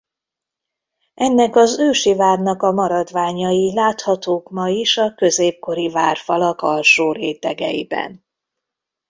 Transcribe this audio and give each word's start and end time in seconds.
Ennek 1.13 1.55
az 1.55 1.79
ősi 1.79 2.15
várnak 2.15 2.61
a 2.63 2.71
maradványai 2.71 3.73
láthatók 3.73 4.49
ma 4.49 4.69
is 4.69 4.97
a 4.97 5.13
középkori 5.15 5.89
várfalak 5.89 6.61
alsó 6.61 7.11
rétegeiben. 7.11 8.25